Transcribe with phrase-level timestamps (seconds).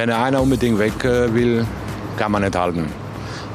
[0.00, 1.66] Wenn einer unbedingt weg äh, will,
[2.16, 2.86] kann man nicht halten.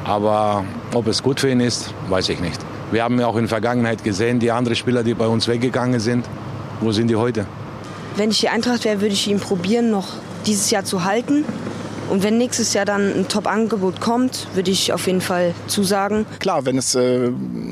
[0.04, 0.64] Aber
[0.94, 2.60] ob es gut für ihn ist, weiß ich nicht.
[2.92, 5.98] Wir haben ja auch in der Vergangenheit gesehen, die anderen Spieler, die bei uns weggegangen
[5.98, 6.24] sind,
[6.80, 7.46] wo sind die heute?
[8.14, 10.06] Wenn ich die Eintracht wäre, würde ich ihn probieren, noch
[10.46, 11.44] dieses Jahr zu halten.
[12.08, 16.26] Und wenn nächstes Jahr dann ein Top-Angebot kommt, würde ich auf jeden Fall zusagen.
[16.38, 17.30] Klar, wenn es, äh,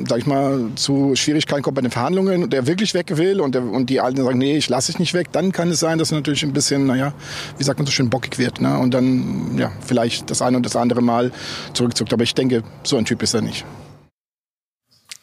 [0.08, 3.54] sag ich mal, zu Schwierigkeiten kommt bei den Verhandlungen und der wirklich weg will und,
[3.54, 5.98] der, und die Alten sagen, nee, ich lasse dich nicht weg, dann kann es sein,
[5.98, 7.12] dass er natürlich ein bisschen, naja,
[7.58, 8.60] wie sagt man so schön, bockig wird.
[8.60, 8.78] Ne?
[8.78, 11.32] Und dann, ja, vielleicht das eine und das andere Mal
[11.72, 12.12] zurückzuckt.
[12.12, 13.64] Aber ich denke, so ein Typ ist er nicht.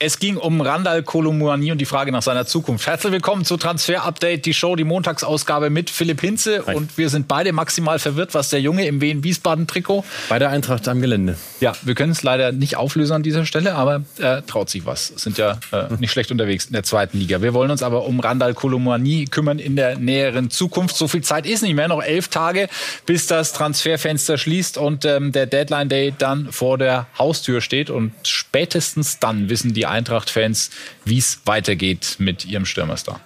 [0.03, 2.87] Es ging um Randall Kolomouani und die Frage nach seiner Zukunft.
[2.87, 6.63] Herzlich willkommen zu Transfer Update, die Show, die Montagsausgabe mit Philipp Hinze.
[6.65, 6.73] Hi.
[6.73, 10.03] Und wir sind beide maximal verwirrt, was der Junge im Wien Wiesbaden Trikot.
[10.27, 11.37] Bei der Eintracht am Gelände.
[11.59, 15.09] Ja, wir können es leider nicht auflösen an dieser Stelle, aber er traut sich was.
[15.17, 17.43] Sind ja äh, nicht schlecht unterwegs in der zweiten Liga.
[17.43, 20.95] Wir wollen uns aber um Randall Kolomouani kümmern in der näheren Zukunft.
[20.95, 22.69] So viel Zeit ist nicht mehr, noch elf Tage,
[23.05, 27.91] bis das Transferfenster schließt und ähm, der Deadline Day dann vor der Haustür steht.
[27.91, 30.71] Und spätestens dann wissen die Eintracht-Fans,
[31.05, 33.19] wie es weitergeht mit ihrem Stürmerstar.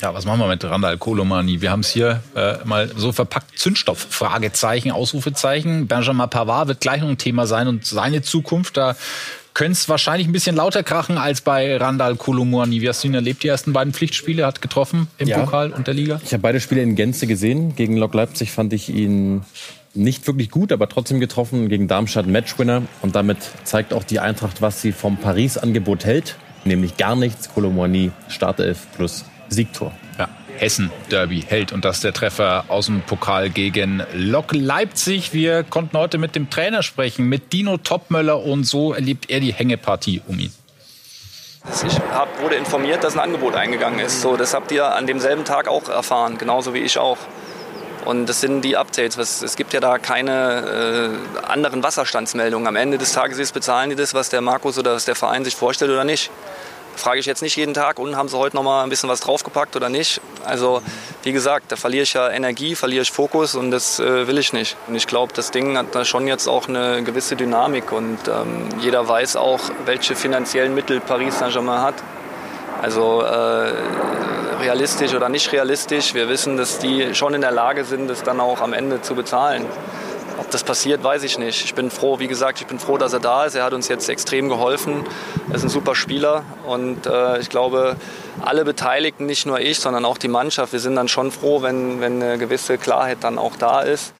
[0.00, 1.60] Ja, was machen wir mit Randall Kolomani?
[1.62, 3.58] Wir haben es hier äh, mal so verpackt.
[3.58, 5.86] Zündstoff, Fragezeichen, Ausrufezeichen.
[5.86, 8.76] Benjamin Pavard wird gleich noch ein Thema sein und seine Zukunft.
[8.76, 8.96] Da
[9.54, 12.80] könnte es wahrscheinlich ein bisschen lauter krachen als bei Randall Kolomani.
[12.80, 13.44] Wie hast du ihn erlebt?
[13.44, 16.20] Die ersten beiden Pflichtspiele hat getroffen im ja, Pokal und der Liga?
[16.24, 17.76] Ich habe beide Spiele in Gänze gesehen.
[17.76, 19.42] Gegen Lok Leipzig fand ich ihn
[19.94, 21.68] nicht wirklich gut, aber trotzdem getroffen.
[21.68, 22.82] Gegen Darmstadt Matchwinner.
[23.00, 26.36] Und damit zeigt auch die Eintracht, was sie vom Paris-Angebot hält.
[26.64, 27.48] Nämlich gar nichts.
[27.54, 29.92] Kolomani Startelf plus Siegtor.
[30.58, 35.32] Hessen-Derby hält und das der Treffer aus dem Pokal gegen Lok Leipzig.
[35.32, 39.52] Wir konnten heute mit dem Trainer sprechen, mit Dino Topmöller und so erlebt er die
[39.52, 40.52] Hängepartie um ihn.
[41.86, 44.20] Ich hab, wurde informiert, dass ein Angebot eingegangen ist.
[44.20, 47.18] So, das habt ihr an demselben Tag auch erfahren, genauso wie ich auch.
[48.04, 49.16] Und das sind die Updates.
[49.42, 52.68] Es gibt ja da keine äh, anderen Wasserstandsmeldungen.
[52.68, 55.56] Am Ende des Tages bezahlen die das, was der Markus oder was der Verein sich
[55.56, 56.30] vorstellt oder nicht
[56.96, 59.20] frage ich jetzt nicht jeden Tag, und haben sie heute noch mal ein bisschen was
[59.20, 60.20] draufgepackt oder nicht.
[60.44, 60.82] Also
[61.22, 64.52] wie gesagt, da verliere ich ja Energie, verliere ich Fokus und das äh, will ich
[64.52, 64.76] nicht.
[64.86, 68.68] Und ich glaube, das Ding hat da schon jetzt auch eine gewisse Dynamik und ähm,
[68.80, 71.94] jeder weiß auch, welche finanziellen Mittel Paris Saint-Germain hat.
[72.82, 73.72] Also äh,
[74.60, 78.40] realistisch oder nicht realistisch, wir wissen, dass die schon in der Lage sind, das dann
[78.40, 79.64] auch am Ende zu bezahlen.
[80.54, 81.64] Das passiert, weiß ich nicht.
[81.64, 83.56] Ich bin froh, wie gesagt, ich bin froh, dass er da ist.
[83.56, 85.04] Er hat uns jetzt extrem geholfen.
[85.48, 87.96] Er ist ein super Spieler und äh, ich glaube,
[88.40, 92.00] alle Beteiligten, nicht nur ich, sondern auch die Mannschaft, wir sind dann schon froh, wenn,
[92.00, 94.14] wenn eine gewisse Klarheit dann auch da ist.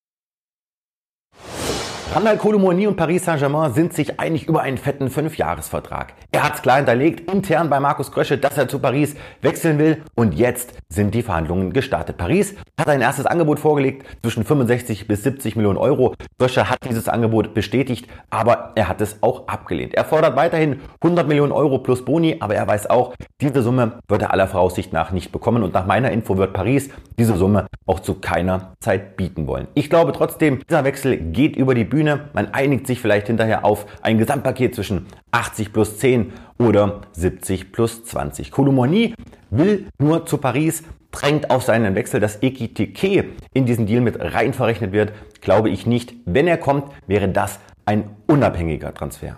[2.12, 6.14] Randall Colomoni und Paris Saint-Germain sind sich einig über einen fetten Fünfjahresvertrag.
[6.30, 10.02] Er hat es klar hinterlegt, intern bei Markus Krösche, dass er zu Paris wechseln will.
[10.14, 12.16] Und jetzt sind die Verhandlungen gestartet.
[12.16, 16.14] Paris hat ein erstes Angebot vorgelegt zwischen 65 bis 70 Millionen Euro.
[16.38, 19.94] Krösche hat dieses Angebot bestätigt, aber er hat es auch abgelehnt.
[19.94, 24.22] Er fordert weiterhin 100 Millionen Euro plus Boni, aber er weiß auch, diese Summe wird
[24.22, 25.62] er aller Voraussicht nach nicht bekommen.
[25.64, 29.68] Und nach meiner Info wird Paris diese Summe auch zu keiner Zeit bieten wollen.
[29.74, 32.28] Ich glaube trotzdem, dieser Wechsel geht über die Bühne.
[32.32, 38.04] Man einigt sich vielleicht hinterher auf ein Gesamtpaket zwischen 80 plus 10 oder 70 plus
[38.04, 38.50] 20.
[38.50, 39.14] Kolomoni
[39.50, 40.82] will nur zu Paris,
[41.12, 45.86] drängt auf seinen Wechsel, dass Ekitike in diesen Deal mit rein verrechnet wird, glaube ich
[45.86, 46.14] nicht.
[46.24, 49.36] Wenn er kommt, wäre das ein unabhängiger Transfer.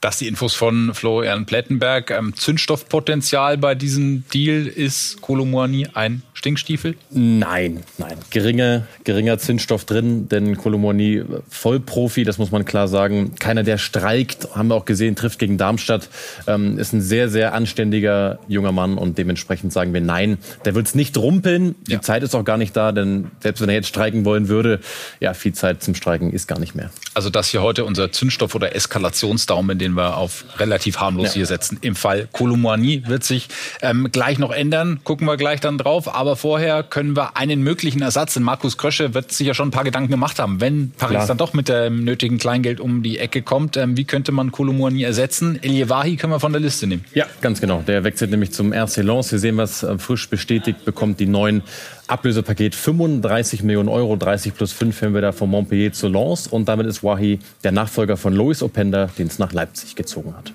[0.00, 2.12] Das die Infos von Florian Plettenberg.
[2.12, 6.96] Ähm, Zündstoffpotenzial bei diesem Deal ist Kolomoani ein Stinkstiefel?
[7.10, 8.18] Nein, nein.
[8.28, 13.34] Geringer, geringer Zündstoff drin, denn Kolomoni Vollprofi, das muss man klar sagen.
[13.38, 16.10] Keiner, der streikt, haben wir auch gesehen, trifft gegen Darmstadt.
[16.46, 20.36] Ähm, ist ein sehr, sehr anständiger junger Mann und dementsprechend sagen wir nein.
[20.66, 21.74] Der wird es nicht rumpeln.
[21.88, 22.02] Die ja.
[22.02, 24.80] Zeit ist auch gar nicht da, denn selbst wenn er jetzt streiken wollen würde,
[25.20, 26.90] ja, viel Zeit zum Streiken ist gar nicht mehr.
[27.14, 31.34] Also das hier heute unser Zündstoff- oder Eskalationsdaumen, den wir auf relativ harmlos ja.
[31.36, 31.78] hier setzen.
[31.80, 33.48] Im Fall Kolomani wird sich
[33.80, 35.00] ähm, gleich noch ändern.
[35.02, 36.14] Gucken wir gleich dann drauf.
[36.14, 39.70] Aber vorher können wir einen möglichen Ersatz, denn Markus Krösche wird sich ja schon ein
[39.72, 41.26] paar Gedanken gemacht haben, wenn Paris Klar.
[41.26, 43.76] dann doch mit dem nötigen Kleingeld um die Ecke kommt.
[43.76, 45.58] Ähm, wie könnte man Kolomouani ersetzen?
[45.62, 47.04] Eliewahi können wir von der Liste nehmen.
[47.14, 47.82] Ja, ganz genau.
[47.86, 49.32] Der wechselt nämlich zum RC Lens.
[49.32, 51.62] Wir sehen was äh, frisch bestätigt, bekommt die neuen
[52.08, 56.46] Ablösepaket 35 Millionen Euro, 30 plus 5 haben wir da von Montpellier zu Lens.
[56.46, 60.52] Und damit ist Wahi der Nachfolger von Lois Openda, den es nach Leipzig gezogen hat.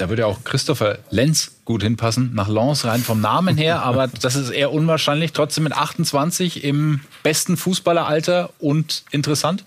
[0.00, 4.34] Da würde auch Christopher Lenz gut hinpassen, nach Lens rein vom Namen her, aber das
[4.34, 5.32] ist eher unwahrscheinlich.
[5.32, 9.66] Trotzdem mit 28 im besten Fußballeralter und interessant.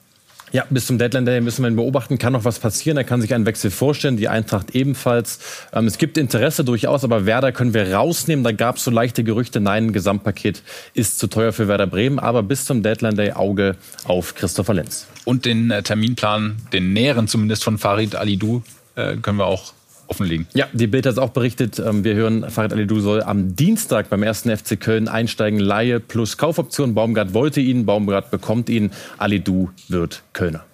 [0.51, 2.17] Ja, bis zum Deadline Day müssen wir ihn beobachten.
[2.17, 2.97] Kann noch was passieren.
[2.97, 4.17] Er kann sich einen Wechsel vorstellen.
[4.17, 5.39] Die Eintracht ebenfalls.
[5.71, 8.43] Ähm, es gibt Interesse durchaus, aber Werder können wir rausnehmen.
[8.43, 9.59] Da gab es so leichte Gerüchte.
[9.59, 10.63] Nein, ein Gesamtpaket
[10.95, 12.19] ist zu teuer für Werder Bremen.
[12.19, 15.07] Aber bis zum Deadline Day Auge auf Christopher Lenz.
[15.25, 18.61] Und den äh, Terminplan, den näheren zumindest von Farid Alidou,
[18.95, 19.73] äh, können wir auch
[20.07, 20.47] offenlegen.
[20.53, 21.79] Ja, die Bild hat es auch berichtet.
[21.79, 25.59] Ähm, wir hören, Farid Alidou soll am Dienstag beim ersten FC Köln einsteigen.
[25.59, 26.93] Laie plus Kaufoption.
[26.93, 28.91] Baumgart wollte ihn, Baumgart bekommt ihn.
[29.17, 30.65] Alidou wird Kölner.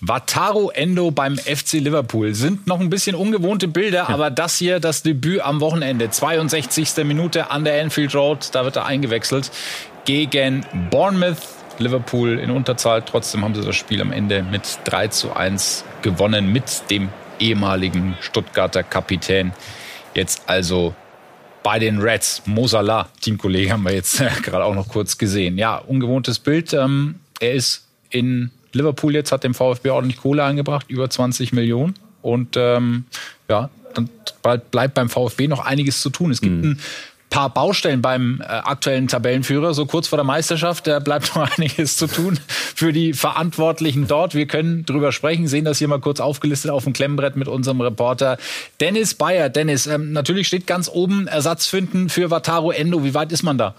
[0.00, 4.08] Wataru Endo beim FC Liverpool sind noch ein bisschen ungewohnte Bilder, ja.
[4.08, 7.04] aber das hier das Debüt am Wochenende, 62.
[7.04, 9.50] Minute an der Anfield Road, da wird er eingewechselt
[10.04, 11.38] gegen Bournemouth.
[11.78, 16.50] Liverpool in Unterzahl, trotzdem haben sie das Spiel am Ende mit 3 zu 1 gewonnen
[16.50, 19.52] mit dem ehemaligen Stuttgarter Kapitän.
[20.14, 20.94] Jetzt also
[21.62, 22.42] bei den Reds.
[22.46, 25.58] Mosala, Teamkollege, haben wir jetzt gerade auch noch kurz gesehen.
[25.58, 26.72] Ja, ungewohntes Bild.
[26.72, 31.94] Ähm, er ist in Liverpool jetzt, hat dem VfB ordentlich Kohle eingebracht, über 20 Millionen.
[32.22, 33.04] Und ähm,
[33.48, 34.08] ja, dann
[34.70, 36.30] bleibt beim VfB noch einiges zu tun.
[36.30, 36.70] Es gibt mhm.
[36.72, 36.80] ein
[37.30, 40.86] paar Baustellen beim äh, aktuellen Tabellenführer, so kurz vor der Meisterschaft.
[40.86, 44.34] Da bleibt noch einiges zu tun für die Verantwortlichen dort.
[44.34, 47.80] Wir können drüber sprechen, sehen das hier mal kurz aufgelistet auf dem Klemmbrett mit unserem
[47.80, 48.38] Reporter
[48.80, 49.48] Dennis Bayer.
[49.48, 53.04] Dennis, ähm, natürlich steht ganz oben Ersatz finden für Wataru Endo.
[53.04, 53.74] Wie weit ist man da?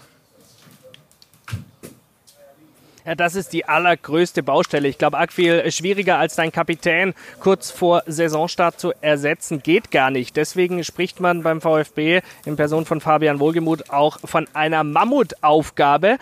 [3.08, 4.86] Ja, das ist die allergrößte Baustelle.
[4.86, 10.36] Ich glaube, arg schwieriger als dein Kapitän kurz vor Saisonstart zu ersetzen, geht gar nicht.
[10.36, 16.18] Deswegen spricht man beim VfB in Person von Fabian Wohlgemuth auch von einer Mammutaufgabe.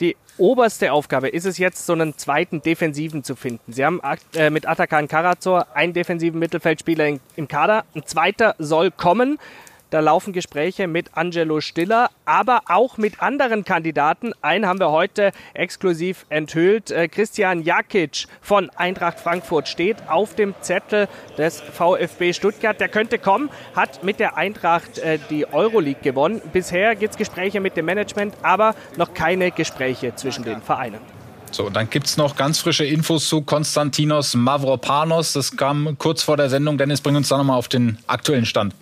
[0.00, 3.70] Die oberste Aufgabe ist es jetzt, so einen zweiten Defensiven zu finden.
[3.70, 4.00] Sie haben
[4.32, 7.84] äh, mit Atakan Karazor einen defensiven Mittelfeldspieler im Kader.
[7.94, 9.38] Ein zweiter soll kommen.
[9.90, 14.32] Da laufen Gespräche mit Angelo Stiller, aber auch mit anderen Kandidaten.
[14.40, 16.92] Einen haben wir heute exklusiv enthüllt.
[16.92, 22.78] Äh, Christian Jakic von Eintracht Frankfurt steht auf dem Zettel des VfB Stuttgart.
[22.78, 26.40] Der könnte kommen, hat mit der Eintracht äh, die Euroleague gewonnen.
[26.52, 31.00] Bisher gibt es Gespräche mit dem Management, aber noch keine Gespräche zwischen den Vereinen.
[31.50, 35.32] So, dann gibt es noch ganz frische Infos zu Konstantinos Mavropanos.
[35.32, 36.78] Das kam kurz vor der Sendung.
[36.78, 38.72] Dennis, bring uns da nochmal auf den aktuellen Stand.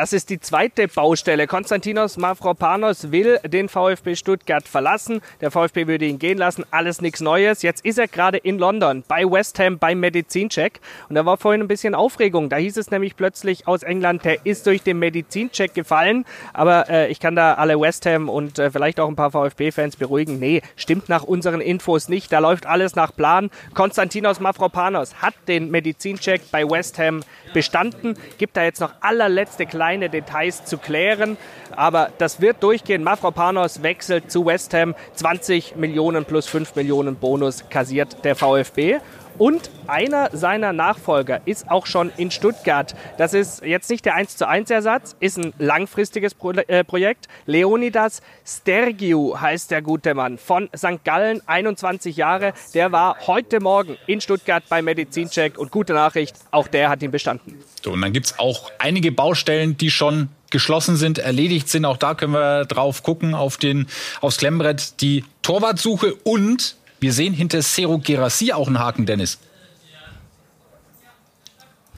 [0.00, 1.46] Das ist die zweite Baustelle.
[1.46, 5.20] Konstantinos Mavropanos will den VfB Stuttgart verlassen.
[5.42, 6.64] Der VfB würde ihn gehen lassen.
[6.70, 7.60] Alles nichts Neues.
[7.60, 10.80] Jetzt ist er gerade in London bei West Ham beim Medizincheck.
[11.10, 12.48] Und da war vorhin ein bisschen Aufregung.
[12.48, 16.24] Da hieß es nämlich plötzlich aus England, der ist durch den Medizincheck gefallen.
[16.54, 19.96] Aber äh, ich kann da alle West Ham und äh, vielleicht auch ein paar VfB-Fans
[19.96, 20.38] beruhigen.
[20.38, 22.32] Nee, stimmt nach unseren Infos nicht.
[22.32, 23.50] Da läuft alles nach Plan.
[23.74, 27.20] Konstantinos Mavropanos hat den Medizincheck bei West Ham
[27.52, 28.14] bestanden.
[28.38, 31.36] Gibt da jetzt noch allerletzte kleine Details zu klären.
[31.74, 33.02] Aber das wird durchgehen.
[33.02, 34.94] Mafropanos wechselt zu West Ham.
[35.14, 38.98] 20 Millionen plus 5 Millionen Bonus kassiert der VfB.
[39.40, 42.94] Und einer seiner Nachfolger ist auch schon in Stuttgart.
[43.16, 47.26] Das ist jetzt nicht der 1 zu 1 Ersatz, ist ein langfristiges Pro äh, Projekt.
[47.46, 51.02] Leonidas Stergiou heißt der gute Mann von St.
[51.04, 52.52] Gallen, 21 Jahre.
[52.74, 57.10] Der war heute Morgen in Stuttgart beim Medizincheck und gute Nachricht, auch der hat ihn
[57.10, 57.64] bestanden.
[57.82, 61.86] So, und dann gibt es auch einige Baustellen, die schon geschlossen sind, erledigt sind.
[61.86, 63.86] Auch da können wir drauf gucken auf den,
[64.20, 65.00] aufs Klemmbrett.
[65.00, 69.38] Die Torwartsuche und wir sehen hinter Sero Gerassi auch einen Haken, Dennis.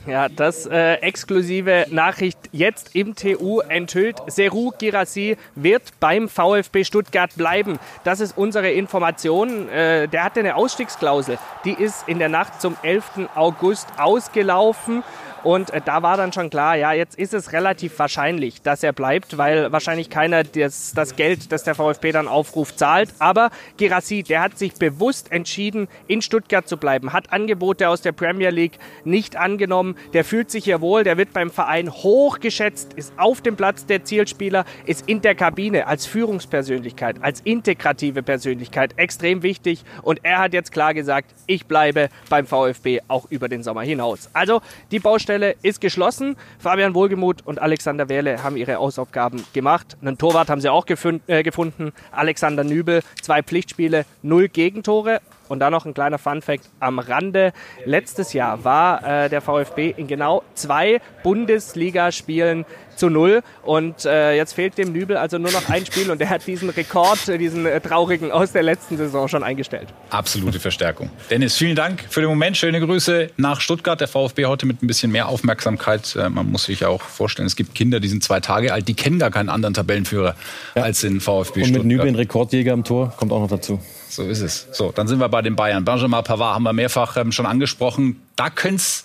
[0.05, 4.17] Ja, das äh, exklusive Nachricht jetzt im TU enthüllt.
[4.27, 7.79] Seru Girassi wird beim VfB Stuttgart bleiben.
[8.03, 9.69] Das ist unsere Information.
[9.69, 11.39] Äh, der hatte eine Ausstiegsklausel.
[11.65, 13.29] Die ist in der Nacht zum 11.
[13.37, 15.05] August ausgelaufen.
[15.45, 18.93] Und äh, da war dann schon klar, ja, jetzt ist es relativ wahrscheinlich, dass er
[18.93, 23.11] bleibt, weil wahrscheinlich keiner das, das Geld, das der VfB dann aufruft, zahlt.
[23.19, 28.13] Aber Girassi, der hat sich bewusst entschieden, in Stuttgart zu bleiben, hat Angebote aus der
[28.13, 29.97] Premier League nicht angenommen.
[30.13, 34.05] Der fühlt sich hier wohl, der wird beim Verein hochgeschätzt, ist auf dem Platz der
[34.05, 39.85] Zielspieler, ist in der Kabine als Führungspersönlichkeit, als integrative Persönlichkeit extrem wichtig.
[40.03, 44.31] Und er hat jetzt klar gesagt, ich bleibe beim VfB auch über den Sommer hinaus.
[44.33, 44.61] Also
[44.93, 46.37] die Baustelle Stelle ist geschlossen.
[46.59, 49.97] Fabian Wohlgemuth und Alexander Wehle haben ihre Hausaufgaben gemacht.
[50.03, 51.95] Einen Torwart haben sie auch gefund, äh, gefunden.
[52.11, 55.23] Alexander Nübel, zwei Pflichtspiele, null Gegentore.
[55.49, 57.53] Und dann noch ein kleiner Funfact am Rande.
[57.85, 62.65] Letztes Jahr war äh, der VfB in genau zwei Bundesligaspielen
[62.97, 63.43] zu null.
[63.63, 66.71] Und äh, jetzt fehlt dem Nübel also nur noch ein Spiel und er hat diesen
[66.71, 69.89] Rekord, diesen äh, traurigen aus der letzten Saison schon eingestellt.
[70.11, 71.11] Absolute Verstärkung.
[71.31, 72.57] Dennis, vielen Dank für den Moment.
[72.57, 74.01] Schöne Grüße nach Stuttgart.
[74.01, 76.17] Der VfB heute mit ein bisschen mehr Aufmerksamkeit.
[76.17, 78.89] Äh, man muss sich ja auch vorstellen, es gibt Kinder, die sind zwei Tage alt,
[78.89, 80.35] die kennen gar keinen anderen Tabellenführer
[80.75, 80.83] ja.
[80.83, 81.67] als den VfB und Stuttgart.
[81.67, 83.81] Und mit Nübel ein Rekordjäger am Tor kommt auch noch dazu.
[84.13, 84.67] So ist es.
[84.73, 85.87] So, dann sind wir bei den Bayern.
[85.87, 88.21] Benjamin Pavard haben wir mehrfach ähm, schon angesprochen.
[88.37, 89.05] Da könnte es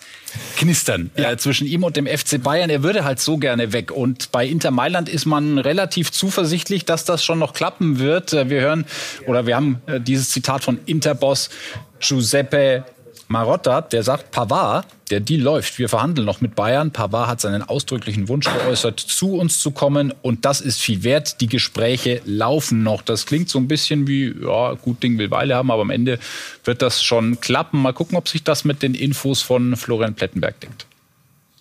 [0.57, 1.31] knistern ja.
[1.31, 2.69] äh, zwischen ihm und dem FC Bayern.
[2.69, 3.93] Er würde halt so gerne weg.
[3.93, 8.33] Und bei Inter Mailand ist man relativ zuversichtlich, dass das schon noch klappen wird.
[8.33, 8.83] Äh, wir hören
[9.27, 11.51] oder wir haben äh, dieses Zitat von Interboss
[12.01, 12.83] Giuseppe
[13.29, 15.77] Marotta, der sagt, Pavard, der Deal läuft.
[15.79, 16.91] Wir verhandeln noch mit Bayern.
[16.91, 20.13] Pavard hat seinen ausdrücklichen Wunsch geäußert, zu uns zu kommen.
[20.21, 21.41] Und das ist viel wert.
[21.41, 23.01] Die Gespräche laufen noch.
[23.01, 26.19] Das klingt so ein bisschen wie, ja, gut Ding will Weile haben, aber am Ende
[26.63, 27.81] wird das schon klappen.
[27.81, 30.86] Mal gucken, ob sich das mit den Infos von Florian Plettenberg denkt.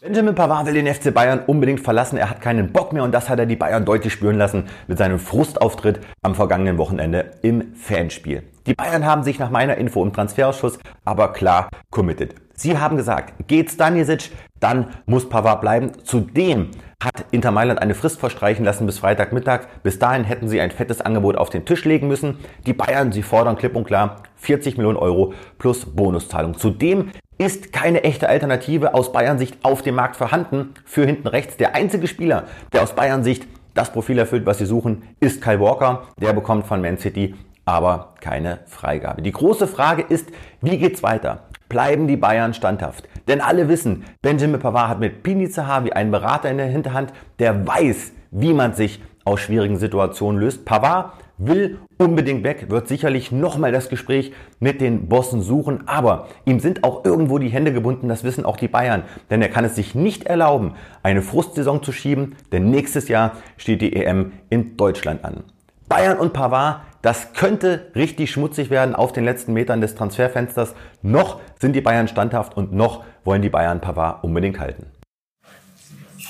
[0.07, 2.17] Benjamin Pavard will den FC Bayern unbedingt verlassen.
[2.17, 4.99] Er hat keinen Bock mehr und das hat er die Bayern deutlich spüren lassen mit
[4.99, 8.45] seinem Frustauftritt am vergangenen Wochenende im Fanspiel.
[8.69, 12.37] Die Bayern haben sich nach meiner Info im Transferausschuss aber klar committed.
[12.55, 15.91] Sie haben gesagt, geht Stanisic, dann muss Pavard bleiben.
[16.05, 16.71] Zudem
[17.03, 19.67] hat Inter Mailand eine Frist verstreichen lassen bis Freitagmittag.
[19.83, 22.39] Bis dahin hätten sie ein fettes Angebot auf den Tisch legen müssen.
[22.65, 26.57] Die Bayern, sie fordern klipp und klar 40 Millionen Euro plus Bonuszahlung.
[26.57, 31.57] Zudem ist keine echte Alternative aus Bayern Sicht auf dem Markt vorhanden für hinten rechts.
[31.57, 35.61] Der einzige Spieler, der aus Bayern Sicht das Profil erfüllt, was sie suchen, ist Kyle
[35.61, 36.05] Walker.
[36.19, 37.35] Der bekommt von Man City
[37.67, 39.21] aber keine Freigabe.
[39.21, 40.31] Die große Frage ist,
[40.63, 41.41] wie geht's weiter?
[41.69, 43.09] Bleiben die Bayern standhaft?
[43.27, 47.67] Denn alle wissen, Benjamin Pavard hat mit Pini Zahavi einen Berater in der Hinterhand, der
[47.67, 50.65] weiß, wie man sich aus schwierigen Situationen löst.
[50.65, 56.61] Pavard will unbedingt weg, wird sicherlich nochmal das Gespräch mit den Bossen suchen, aber ihm
[56.61, 59.77] sind auch irgendwo die Hände gebunden, das wissen auch die Bayern, denn er kann es
[59.77, 65.25] sich nicht erlauben, eine Frustsaison zu schieben, denn nächstes Jahr steht die EM in Deutschland
[65.25, 65.45] an.
[65.89, 70.75] Bayern und Pavard, das könnte richtig schmutzig werden auf den letzten Metern des Transferfensters.
[71.03, 74.87] Noch sind die Bayern standhaft und noch wollen die Bayern Pavard unbedingt halten.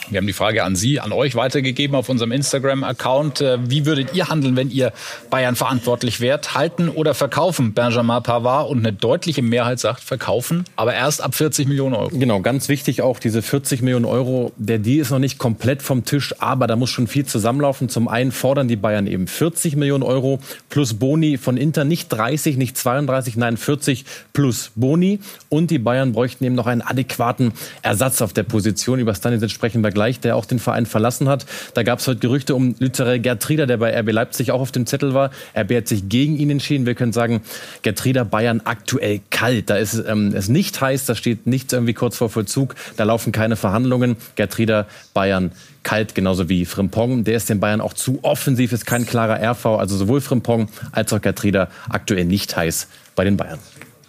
[0.08, 3.40] Wir haben die Frage an Sie, an euch weitergegeben auf unserem Instagram-Account.
[3.40, 4.92] Äh, wie würdet ihr handeln, wenn ihr
[5.30, 6.54] Bayern verantwortlich wärt?
[6.54, 7.72] Halten oder verkaufen?
[7.72, 12.10] Benjamin Pavard und eine deutliche Mehrheit sagt verkaufen, aber erst ab 40 Millionen Euro.
[12.10, 14.52] Genau, ganz wichtig auch diese 40 Millionen Euro.
[14.56, 17.88] Der Deal ist noch nicht komplett vom Tisch, aber da muss schon viel zusammenlaufen.
[17.88, 22.56] Zum einen fordern die Bayern eben 40 Millionen Euro plus Boni von Inter, nicht 30,
[22.56, 25.18] nicht 32, nein 40 plus Boni.
[25.48, 29.00] Und die Bayern bräuchten eben noch einen adäquaten Ersatz auf der Position.
[29.00, 31.46] Über Stanisic sprechen wir gleich, der auch den Verein verlassen hat.
[31.72, 34.84] Da gab es heute Gerüchte um Lützere Gertruder, der bei RB Leipzig auch auf dem
[34.84, 35.30] Zettel war.
[35.56, 36.84] RB hat sich gegen ihn entschieden.
[36.84, 37.40] Wir können sagen,
[37.80, 39.70] Gertruder Bayern aktuell kalt.
[39.70, 42.74] Da ist ähm, es nicht heiß, da steht nichts irgendwie kurz vor Vollzug.
[42.98, 44.16] Da laufen keine Verhandlungen.
[44.34, 45.50] Gertruder Bayern
[45.82, 47.24] kalt, genauso wie Frimpong.
[47.24, 49.64] Der ist den Bayern auch zu offensiv, ist kein klarer RV.
[49.64, 53.60] Also sowohl Frimpong als auch Gertruder aktuell nicht heiß bei den Bayern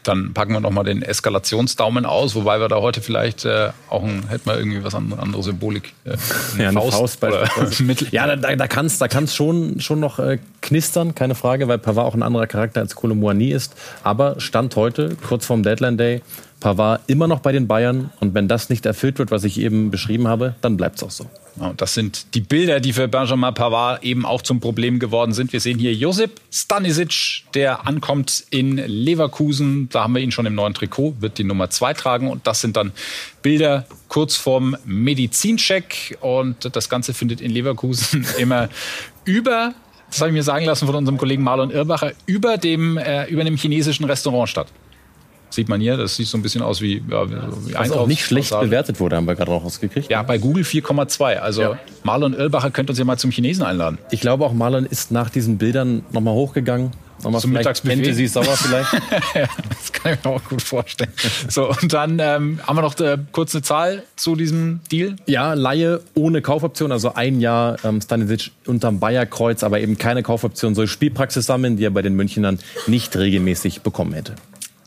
[0.08, 4.28] dann packen wir nochmal den Eskalationsdaumen aus, wobei wir da heute vielleicht äh, auch ein,
[4.30, 5.94] hätten wir irgendwie was andere, andere Symbolik.
[6.06, 6.18] Äh,
[6.56, 8.08] eine ja, Faust, eine Faust Mittel.
[8.12, 11.78] Ja, da, da kann es da kann's schon, schon noch äh, knistern, keine Frage, weil
[11.78, 13.76] Pavard auch ein anderer Charakter als Kolomoani ist.
[14.04, 16.22] Aber Stand heute, kurz vorm Deadline Day,
[16.60, 18.12] Pavard immer noch bei den Bayern.
[18.20, 21.12] Und wenn das nicht erfüllt wird, was ich eben beschrieben habe, dann bleibt es auch
[21.12, 21.26] so.
[21.76, 25.54] Das sind die Bilder, die für Benjamin Pavard eben auch zum Problem geworden sind.
[25.54, 29.90] Wir sehen hier Josip Stanisic, der ankommt in Leverkusen.
[29.90, 32.30] Da haben wir ihn schon im neuen Trikot, wird die Nummer zwei tragen.
[32.30, 32.92] Und das sind dann
[33.42, 36.18] Bilder kurz vorm Medizincheck.
[36.22, 38.70] Und das Ganze findet in Leverkusen immer
[39.26, 39.74] über
[40.10, 43.42] das habe ich mir sagen lassen von unserem Kollegen Marlon Irbacher, über dem, äh, über
[43.42, 44.68] einem chinesischen Restaurant statt.
[45.50, 48.24] Sieht man hier, das sieht so ein bisschen aus wie, ja, wie Was auch nicht
[48.25, 50.10] schlecht bewertet wurde, haben wir gerade rausgekriegt.
[50.10, 51.38] Ja, bei Google 4,2.
[51.38, 51.80] Also ja.
[52.04, 53.98] Marlon Oelbacher könnte uns ja mal zum Chinesen einladen.
[54.12, 56.92] Ich glaube auch Marlon ist nach diesen Bildern nochmal hochgegangen.
[57.24, 57.96] Nochmal zum Mittagsbuffet.
[57.96, 58.94] Fantasy sauer vielleicht.
[59.36, 61.12] ja, das kann ich mir auch gut vorstellen.
[61.48, 65.16] So, und dann ähm, haben wir noch äh, kurz eine Zahl zu diesem Deal.
[65.25, 70.75] Ja, Laie ohne Kaufoption, also ein Jahr ähm, Stanisic unterm Bayerkreuz, aber eben keine Kaufoption,
[70.75, 74.36] soll Spielpraxis sammeln, die er bei den Münchnern nicht regelmäßig bekommen hätte.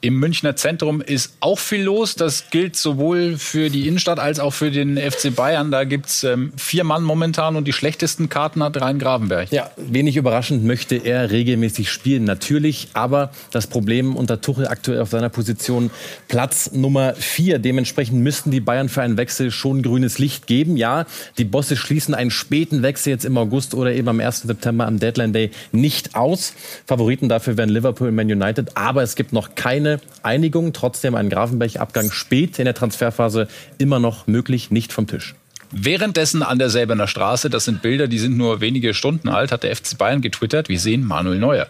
[0.02, 2.14] Im Münchner Zentrum ist auch viel los.
[2.14, 5.71] Das gilt sowohl für die Innenstadt als auch für den FC Bayern.
[5.71, 9.52] Da gibt's ähm, vier Mann momentan und die schlechtesten Karten hat Rhein Gravenberg.
[9.52, 12.88] Ja, wenig überraschend möchte er regelmäßig spielen, natürlich.
[12.95, 15.90] Aber das Problem unter Tuchel aktuell auf seiner Position
[16.28, 17.59] Platz Nummer vier.
[17.59, 20.78] Dementsprechend müssten die Bayern für einen Wechsel schon grünes Licht geben.
[20.78, 21.04] Ja,
[21.37, 24.42] die Bosse schließen einen späten Wechsel jetzt im August oder eben am 1.
[24.42, 26.54] September am Deadline Day nicht aus.
[26.87, 28.78] Favoriten dafür wären Liverpool und Man United.
[28.78, 33.99] Aber es gibt noch keine eine Einigung, trotzdem ein Grafenberg-Abgang spät in der Transferphase immer
[33.99, 35.35] noch möglich, nicht vom Tisch.
[35.73, 39.62] Währenddessen an der Selbener Straße, das sind Bilder, die sind nur wenige Stunden alt, hat
[39.62, 41.68] der FC Bayern getwittert, wir sehen Manuel Neuer.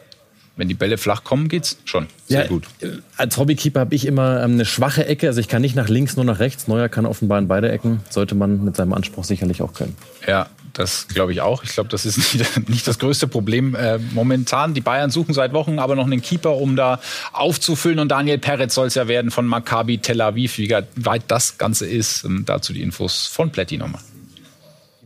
[0.57, 2.07] Wenn die Bälle flach kommen, geht's schon.
[2.27, 2.67] Sehr ja, gut.
[2.81, 5.29] Äh, als Hobbykeeper habe ich immer ähm, eine schwache Ecke.
[5.29, 6.69] Also ich kann nicht nach links, nur nach rechts.
[6.69, 8.01] Neuer kann offenbar in beide Ecken.
[8.11, 9.97] Sollte man mit seinem Anspruch sicherlich auch können.
[10.27, 10.51] Ja,
[10.81, 11.63] Das glaube ich auch.
[11.63, 14.73] Ich glaube, das ist nicht, nicht, das größte Problem äh, momentan.
[14.73, 17.01] Die Bayern suchen seit Wochen aber noch einen Keeper, um da
[17.35, 17.99] aufzufüllen.
[17.99, 20.57] Und Daniel Peretz soll es ja werden von Maccabi Tel Aviv.
[20.57, 24.01] Wie weit das Ganze ist, ähm, dazu die Infos von Plätti nochmal.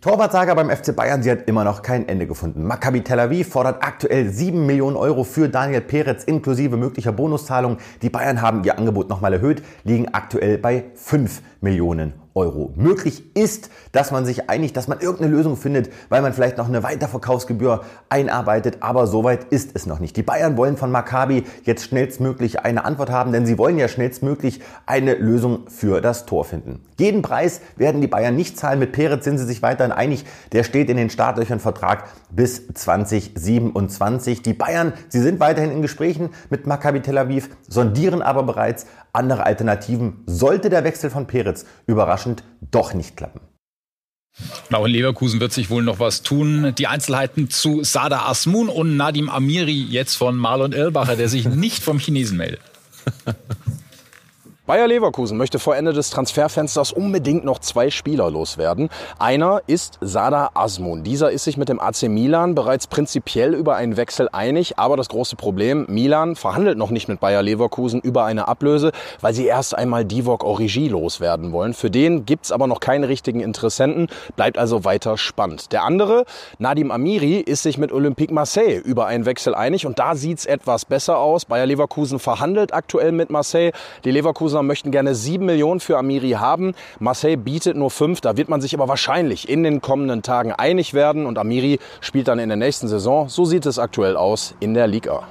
[0.00, 2.62] Torwartsager beim FC Bayern, sie hat immer noch kein Ende gefunden.
[2.62, 7.78] Maccabi Tel Aviv fordert aktuell 7 Millionen Euro für Daniel Peretz inklusive möglicher Bonuszahlungen.
[8.02, 12.23] Die Bayern haben ihr Angebot nochmal erhöht, liegen aktuell bei 5 Millionen Euro.
[12.34, 12.72] Euro.
[12.74, 16.68] Möglich ist, dass man sich einigt, dass man irgendeine Lösung findet, weil man vielleicht noch
[16.68, 20.16] eine Weiterverkaufsgebühr einarbeitet, aber soweit ist es noch nicht.
[20.16, 24.60] Die Bayern wollen von Maccabi jetzt schnellstmöglich eine Antwort haben, denn sie wollen ja schnellstmöglich
[24.84, 26.84] eine Lösung für das Tor finden.
[26.98, 28.78] Jeden Preis werden die Bayern nicht zahlen.
[28.78, 30.24] Mit Peretz sind sie sich weiterhin einig.
[30.52, 34.42] Der steht in den Startlöchern Vertrag bis 2027.
[34.42, 39.46] Die Bayern, sie sind weiterhin in Gesprächen mit Maccabi Tel Aviv, sondieren aber bereits andere
[39.46, 43.40] Alternativen, sollte der Wechsel von Peretz überraschend doch nicht klappen.
[44.72, 46.74] Auch in Leverkusen wird sich wohl noch was tun.
[46.76, 51.82] Die Einzelheiten zu Sada Asmun und Nadim Amiri jetzt von Marlon Irlbacher, der sich nicht
[51.82, 52.60] vom Chinesen meldet.
[54.66, 58.88] Bayer Leverkusen möchte vor Ende des Transferfensters unbedingt noch zwei Spieler loswerden.
[59.18, 61.02] Einer ist Sada Asmun.
[61.02, 64.78] Dieser ist sich mit dem AC Milan bereits prinzipiell über einen Wechsel einig.
[64.78, 69.34] Aber das große Problem, Milan verhandelt noch nicht mit Bayer Leverkusen über eine Ablöse, weil
[69.34, 71.74] sie erst einmal Divok Origi loswerden wollen.
[71.74, 75.72] Für den gibt's aber noch keine richtigen Interessenten, bleibt also weiter spannend.
[75.72, 76.24] Der andere,
[76.58, 80.86] Nadim Amiri, ist sich mit Olympique Marseille über einen Wechsel einig und da sieht's etwas
[80.86, 81.44] besser aus.
[81.44, 83.72] Bayer Leverkusen verhandelt aktuell mit Marseille.
[84.06, 86.74] Die Leverkusen Leverkusener möchten gerne sieben Millionen für Amiri haben.
[87.00, 88.20] Marseille bietet nur fünf.
[88.20, 91.26] Da wird man sich aber wahrscheinlich in den kommenden Tagen einig werden.
[91.26, 93.28] Und Amiri spielt dann in der nächsten Saison.
[93.28, 95.26] So sieht es aktuell aus in der Liga.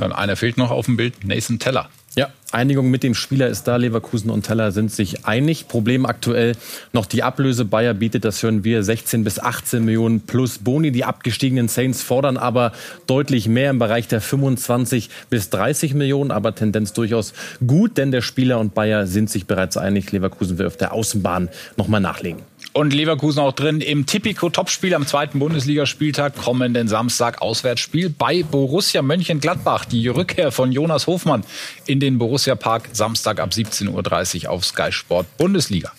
[0.00, 1.88] Und einer fehlt noch auf dem Bild, Nathan Teller.
[2.16, 3.74] Ja, Einigung mit dem Spieler ist da.
[3.76, 5.66] Leverkusen und Teller sind sich einig.
[5.66, 6.52] Problem aktuell
[6.92, 7.64] noch die Ablöse.
[7.64, 10.92] Bayer bietet, das hören wir, 16 bis 18 Millionen plus Boni.
[10.92, 12.70] Die abgestiegenen Saints fordern aber
[13.08, 16.30] deutlich mehr im Bereich der 25 bis 30 Millionen.
[16.30, 17.32] Aber Tendenz durchaus
[17.66, 20.12] gut, denn der Spieler und Bayer sind sich bereits einig.
[20.12, 22.42] Leverkusen will auf der Außenbahn nochmal nachlegen.
[22.76, 29.84] Und Leverkusen auch drin im Tipico-Topspiel am zweiten Bundesligaspieltag kommenden Samstag Auswärtsspiel bei Borussia Mönchengladbach.
[29.84, 31.44] Die Rückkehr von Jonas Hofmann
[31.86, 35.92] in den Borussia Park Samstag ab 17.30 Uhr auf Sky Sport Bundesliga.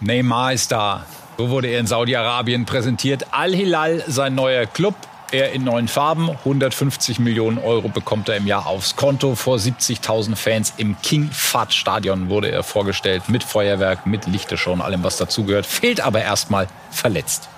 [0.00, 1.04] Neymar ist da.
[1.36, 3.26] So wurde er in Saudi-Arabien präsentiert.
[3.32, 4.94] Al-Hilal, sein neuer Club.
[5.32, 6.30] Er in neuen Farben.
[6.30, 9.34] 150 Millionen Euro bekommt er im Jahr aufs Konto.
[9.34, 13.28] Vor 70.000 Fans im King Fahd Stadion wurde er vorgestellt.
[13.28, 15.66] Mit Feuerwerk, mit Lichtershow und allem, was dazugehört.
[15.66, 17.48] Fehlt aber erstmal verletzt.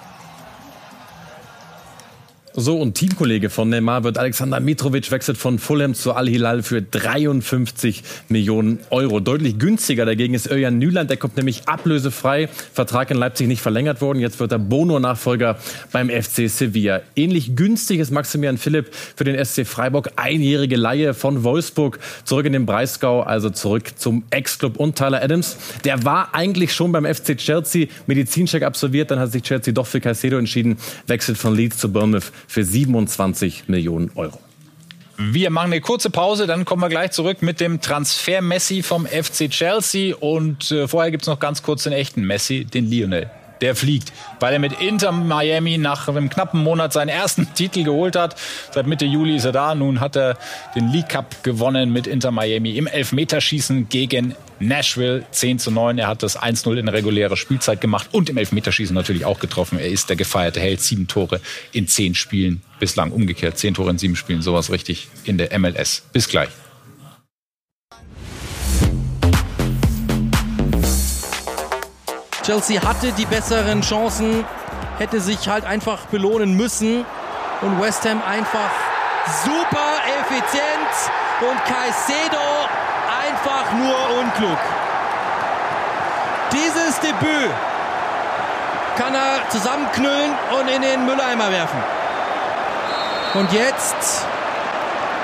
[2.59, 8.03] So, und Teamkollege von Neymar wird Alexander Mitrovic wechselt von Fulham zu Al-Hilal für 53
[8.31, 9.21] Millionen Euro.
[9.21, 11.11] Deutlich günstiger dagegen ist Örjan Nyland.
[11.11, 12.49] Der kommt nämlich ablösefrei.
[12.73, 14.21] Vertrag in Leipzig nicht verlängert worden.
[14.21, 15.59] Jetzt wird er Bono-Nachfolger
[15.93, 17.03] beim FC Sevilla.
[17.15, 20.13] Ähnlich günstig ist Maximilian Philipp für den SC Freiburg.
[20.17, 25.59] Einjährige Laie von Wolfsburg zurück in den Breisgau, also zurück zum Ex-Club und Tyler Adams.
[25.85, 29.11] Der war eigentlich schon beim FC Chelsea Medizincheck absolviert.
[29.11, 30.79] Dann hat sich Chelsea doch für Caicedo entschieden.
[31.07, 34.41] Wechselt von Leeds zu Bournemouth für 27 Millionen Euro.
[35.19, 39.07] Wir machen eine kurze Pause, dann kommen wir gleich zurück mit dem Transfer Messi vom
[39.07, 40.15] FC Chelsea.
[40.15, 43.31] Und äh, vorher gibt es noch ganz kurz den echten Messi, den Lionel
[43.61, 48.17] der fliegt, weil er mit Inter Miami nach einem knappen Monat seinen ersten Titel geholt
[48.17, 48.37] hat.
[48.73, 49.75] Seit Mitte Juli ist er da.
[49.75, 50.39] Nun hat er
[50.75, 55.99] den League Cup gewonnen mit Inter Miami im Elfmeterschießen gegen Nashville 10 zu 9.
[55.99, 59.79] Er hat das 1-0 in regulärer Spielzeit gemacht und im Elfmeterschießen natürlich auch getroffen.
[59.79, 60.81] Er ist der gefeierte Held.
[60.81, 61.41] Sieben Tore
[61.73, 63.59] in zehn Spielen bislang umgekehrt.
[63.59, 66.03] Zehn Tore in sieben Spielen, sowas richtig in der MLS.
[66.13, 66.49] Bis gleich.
[72.47, 74.45] Chelsea hatte die besseren Chancen,
[74.99, 77.05] hätte sich halt einfach belohnen müssen.
[77.61, 78.71] Und West Ham einfach
[79.45, 80.93] super effizient
[81.41, 82.47] und Caicedo
[83.27, 84.59] einfach nur unklug.
[86.53, 87.51] Dieses Debüt
[88.97, 90.31] kann er zusammenknüllen
[90.61, 91.83] und in den Mülleimer werfen.
[93.35, 94.25] Und jetzt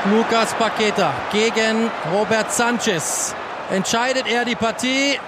[0.06, 3.32] Lucas Paqueta gegen Robert Sanchez.
[3.70, 5.20] Entscheidet er die Partie?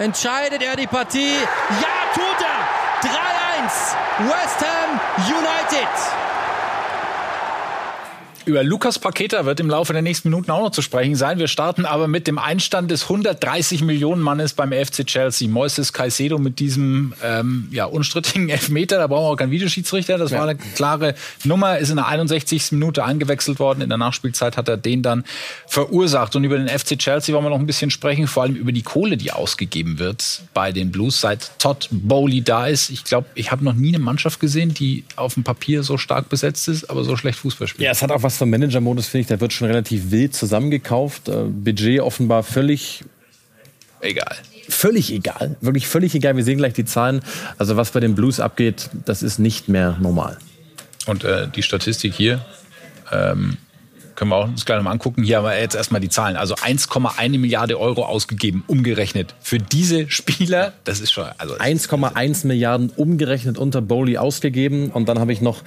[0.00, 1.34] Entscheidet er die Partie?
[1.82, 2.60] Ja, tut er!
[3.02, 6.29] 3-1 West Ham United.
[8.50, 11.38] Über Lukas Paketa wird im Laufe der nächsten Minuten auch noch zu sprechen sein.
[11.38, 15.48] Wir starten aber mit dem Einstand des 130 Millionen Mannes beim FC Chelsea.
[15.48, 18.98] Moises Caicedo mit diesem ähm, ja, unstrittigen Elfmeter.
[18.98, 20.18] Da brauchen wir auch keinen Videoschiedsrichter.
[20.18, 20.38] Das ja.
[20.38, 21.78] war eine klare Nummer.
[21.78, 22.72] Ist in der 61.
[22.72, 23.82] Minute eingewechselt worden.
[23.82, 25.22] In der Nachspielzeit hat er den dann
[25.68, 26.34] verursacht.
[26.34, 28.26] Und über den FC Chelsea wollen wir noch ein bisschen sprechen.
[28.26, 32.66] Vor allem über die Kohle, die ausgegeben wird bei den Blues, seit Todd Bowley da
[32.66, 32.90] ist.
[32.90, 36.28] Ich glaube, ich habe noch nie eine Mannschaft gesehen, die auf dem Papier so stark
[36.28, 37.84] besetzt ist, aber so schlecht Fußball spielt.
[37.84, 39.26] Ja, es hat auch was vom Manager-Modus, finde ich.
[39.28, 41.28] Der wird schon relativ wild zusammengekauft.
[41.28, 43.04] Äh, Budget offenbar völlig
[44.00, 44.36] egal.
[44.68, 45.56] Völlig egal.
[45.60, 46.36] Wirklich völlig egal.
[46.36, 47.22] Wir sehen gleich die Zahlen.
[47.58, 50.38] Also was bei den Blues abgeht, das ist nicht mehr normal.
[51.06, 52.44] Und äh, die Statistik hier.
[53.12, 53.56] Ähm
[54.20, 55.22] können wir auch uns gleich nochmal angucken.
[55.22, 56.36] Hier haben wir jetzt erstmal die Zahlen.
[56.36, 59.34] Also 1,1 Milliarde Euro ausgegeben, umgerechnet.
[59.40, 61.24] Für diese Spieler, das ist schon.
[61.38, 64.90] Also 1,1 Milliarden umgerechnet unter Bowley ausgegeben.
[64.90, 65.62] Und dann habe ich noch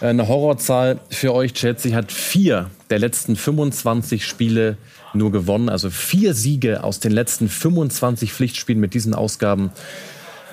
[0.00, 1.52] äh, eine Horrorzahl für euch.
[1.54, 4.76] Chelsea hat vier der letzten 25 Spiele
[5.12, 5.68] nur gewonnen.
[5.68, 9.72] Also vier Siege aus den letzten 25 Pflichtspielen mit diesen Ausgaben.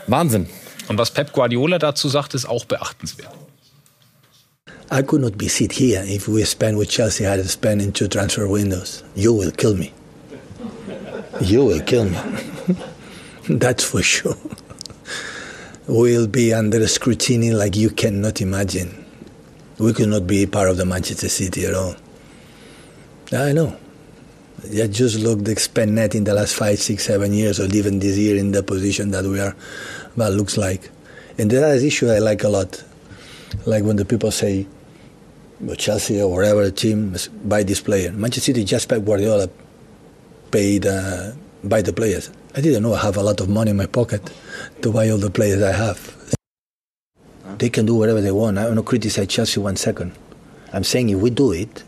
[0.07, 0.47] Wahnsinn.
[0.87, 3.42] Und was Pep Guardiola dazu sagt, ist auch beachtenswert.
[4.91, 7.91] I could not be sit here if we spend what Chelsea had to spend in
[7.93, 9.03] two transfer windows.
[9.15, 9.93] You will kill me.
[11.41, 12.19] You will kill me.
[13.49, 14.35] That's for sure.
[15.87, 19.05] We'll be under scrutiny like you cannot imagine.
[19.79, 21.95] We could not be part of the Manchester City at all.
[23.31, 23.75] I know.
[24.65, 27.99] Yeah, just look the spend net in the last five, six, seven years, or even
[27.99, 29.55] this year in the position that we are.
[30.15, 30.89] Well, looks like.
[31.37, 32.83] And that is issue I like a lot
[33.65, 34.67] like when the people say
[35.77, 38.11] Chelsea or whatever team buy this player.
[38.11, 39.49] Manchester City just Pep Guardiola
[40.51, 41.31] paid uh,
[41.63, 42.29] buy the players.
[42.55, 44.21] I didn't know I have a lot of money in my pocket
[44.81, 46.35] to buy all the players I have.
[47.57, 48.57] They can do whatever they want.
[48.57, 50.11] I don't criticize Chelsea one second.
[50.73, 51.83] I'm saying if we do it,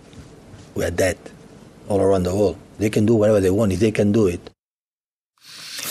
[0.75, 1.17] we are dead
[1.89, 2.57] all around the world.
[2.77, 3.73] They can do whatever they want.
[3.73, 4.39] If they can do it,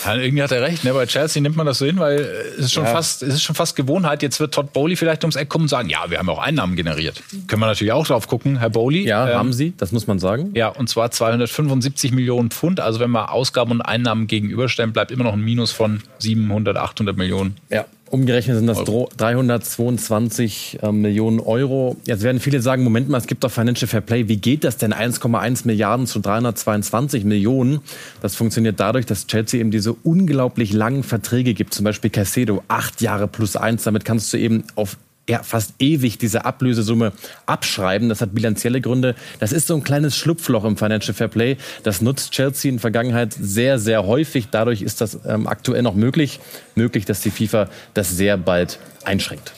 [0.05, 0.83] Ja, irgendwie hat er recht.
[0.83, 0.93] Ne?
[0.93, 2.91] Bei Chelsea nimmt man das so hin, weil es ist schon, ja.
[2.91, 4.21] fast, es ist schon fast Gewohnheit.
[4.21, 6.75] Jetzt wird Todd Bowley vielleicht ums Eck kommen und sagen, ja, wir haben auch Einnahmen
[6.75, 7.21] generiert.
[7.47, 9.05] Können wir natürlich auch drauf gucken, Herr Bowley.
[9.05, 10.51] Ja, ähm, haben Sie, das muss man sagen.
[10.53, 12.79] Ja, und zwar 275 Millionen Pfund.
[12.79, 17.17] Also wenn wir Ausgaben und Einnahmen gegenüberstellen, bleibt immer noch ein Minus von 700, 800
[17.17, 17.57] Millionen.
[17.69, 19.09] Ja, Umgerechnet sind das Euro.
[19.17, 21.97] 322 äh, Millionen Euro.
[22.05, 24.29] Jetzt werden viele sagen, Moment mal, es gibt doch Financial Fair Play.
[24.29, 27.81] Wie geht das denn 1,1 Milliarden zu 322 Millionen?
[28.21, 31.73] Das funktioniert dadurch, dass Chelsea eben diese unglaublich langen Verträge gibt.
[31.73, 33.83] Zum Beispiel Casedo, acht Jahre plus eins.
[33.83, 34.95] Damit kannst du eben auf
[35.29, 37.11] ja, fast ewig diese Ablösesumme
[37.45, 38.09] abschreiben.
[38.09, 39.15] Das hat bilanzielle Gründe.
[39.39, 41.57] Das ist so ein kleines Schlupfloch im Financial Fair Play.
[41.83, 44.47] Das nutzt Chelsea in der Vergangenheit sehr, sehr häufig.
[44.51, 46.39] Dadurch ist das ähm, aktuell noch möglich.
[46.75, 49.53] Möglich, dass die FIFA das sehr bald einschränkt.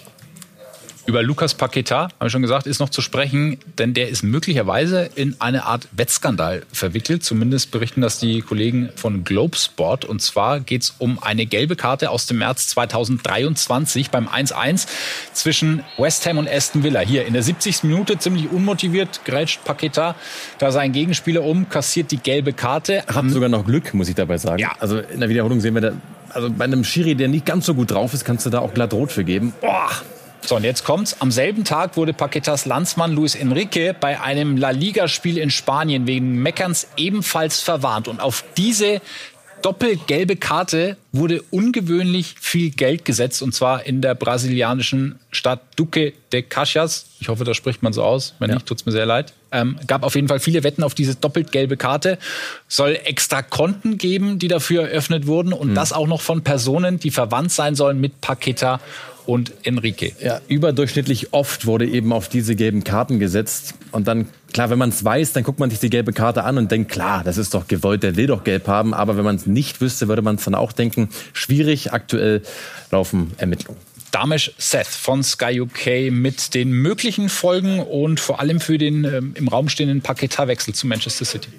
[1.08, 5.10] Über Lukas Paqueta, habe ich schon gesagt, ist noch zu sprechen, denn der ist möglicherweise
[5.16, 7.24] in eine Art Wettskandal verwickelt.
[7.24, 10.04] Zumindest berichten das die Kollegen von Globesport.
[10.04, 14.86] Und zwar geht es um eine gelbe Karte aus dem März 2023 beim 1-1
[15.32, 17.00] zwischen West Ham und Aston Villa.
[17.00, 17.84] Hier in der 70.
[17.84, 20.14] Minute ziemlich unmotiviert grätscht Paqueta
[20.58, 23.06] da seinen Gegenspieler um, kassiert die gelbe Karte.
[23.08, 24.60] Hat sogar noch Glück, muss ich dabei sagen.
[24.60, 24.74] Ja.
[24.80, 25.92] Also in der Wiederholung sehen wir da,
[26.32, 28.74] also bei einem Schiri, der nicht ganz so gut drauf ist, kannst du da auch
[28.74, 29.54] glatt rot für geben.
[29.62, 29.90] Boah,
[30.48, 31.18] so, und jetzt kommt's.
[31.20, 36.42] Am selben Tag wurde Paquetas Landsmann Luis Enrique bei einem La Liga-Spiel in Spanien wegen
[36.42, 38.08] Meckerns ebenfalls verwarnt.
[38.08, 39.02] Und auf diese
[39.62, 46.44] doppelgelbe Karte wurde ungewöhnlich viel Geld gesetzt, und zwar in der brasilianischen Stadt Duque de
[46.44, 47.08] Caxias.
[47.20, 48.34] Ich hoffe, das spricht man so aus.
[48.40, 48.56] Wenn ja.
[48.56, 49.34] nicht, tut's mir sehr leid.
[49.52, 52.20] Ähm, gab auf jeden Fall viele Wetten auf diese doppelt gelbe Karte.
[52.70, 55.52] Soll extra Konten geben, die dafür eröffnet wurden.
[55.52, 55.76] Und mhm.
[55.76, 58.80] das auch noch von Personen, die verwandt sein sollen mit Paqueta
[59.28, 60.14] und Enrique.
[60.22, 63.76] Ja, überdurchschnittlich oft wurde eben auf diese gelben Karten gesetzt.
[63.92, 66.58] Und dann, klar, wenn man es weiß, dann guckt man sich die gelbe Karte an
[66.58, 68.94] und denkt, klar, das ist doch gewollt, der will doch gelb haben.
[68.94, 71.92] Aber wenn man es nicht wüsste, würde man es dann auch denken, schwierig.
[71.92, 72.42] Aktuell
[72.90, 73.80] laufen Ermittlungen.
[74.12, 79.34] Damesh Seth von Sky UK mit den möglichen Folgen und vor allem für den ähm,
[79.36, 81.50] im Raum stehenden Paketa-Wechsel zu Manchester City.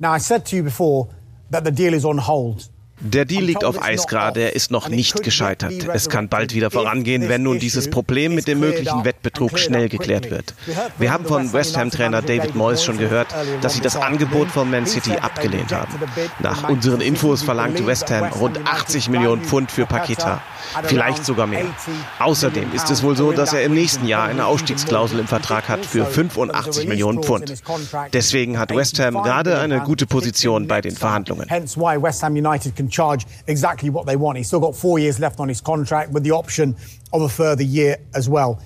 [0.00, 1.08] Now I said to you before
[1.52, 2.68] that the deal is on hold.
[3.04, 5.88] Der Deal liegt auf Eis gerade, er ist noch nicht gescheitert.
[5.92, 10.30] Es kann bald wieder vorangehen, wenn nun dieses Problem mit dem möglichen Wettbetrug schnell geklärt
[10.30, 10.54] wird.
[10.98, 13.26] Wir haben von West Ham-Trainer David Moyes schon gehört,
[13.60, 15.92] dass sie das Angebot von Man City abgelehnt haben.
[16.38, 20.40] Nach unseren Infos verlangt West Ham rund 80 Millionen Pfund für Paketa.
[20.84, 21.66] Vielleicht sogar mehr.
[22.20, 25.84] Außerdem ist es wohl so, dass er im nächsten Jahr eine Ausstiegsklausel im Vertrag hat
[25.84, 27.52] für 85 Millionen Pfund.
[28.12, 31.48] Deswegen hat West Ham gerade eine gute Position bei den Verhandlungen
[32.92, 34.36] charge exactly what they want.
[34.38, 36.76] He's still got four years left on his contract with the option
[37.12, 38.58] of a further year as well.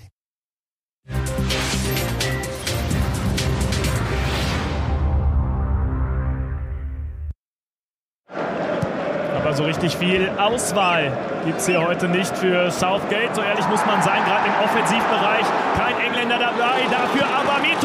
[9.47, 11.13] Aber so richtig viel Auswahl
[11.45, 13.33] gibt es hier heute nicht für Southgate.
[13.33, 16.83] So ehrlich muss man sein, gerade im Offensivbereich kein Engländer dabei.
[16.91, 17.76] Dafür aber Aubameyang.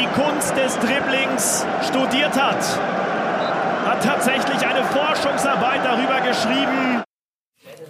[0.00, 2.64] Die Kunst des Dribblings studiert hat,
[3.84, 7.02] hat tatsächlich eine Forschungsarbeit darüber geschrieben,